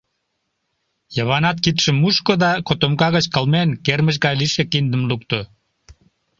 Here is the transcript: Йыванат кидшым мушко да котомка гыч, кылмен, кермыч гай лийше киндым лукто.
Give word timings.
Йыванат 1.15 1.57
кидшым 1.63 1.95
мушко 2.01 2.33
да 2.43 2.51
котомка 2.67 3.07
гыч, 3.15 3.25
кылмен, 3.33 3.69
кермыч 3.85 4.15
гай 4.25 4.35
лийше 4.41 4.63
киндым 4.71 5.01
лукто. 5.09 5.39